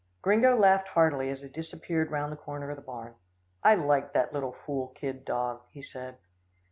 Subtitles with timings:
[0.23, 3.13] Gringo laughed heartily, as he disappeared round the corner of the barn.
[3.63, 6.17] "I like that little fool kid dog," he said.